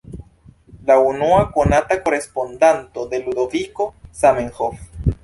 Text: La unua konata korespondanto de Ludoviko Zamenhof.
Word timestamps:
La 0.87 0.95
unua 1.09 1.43
konata 1.57 1.99
korespondanto 2.07 3.05
de 3.13 3.21
Ludoviko 3.27 3.87
Zamenhof. 4.23 4.85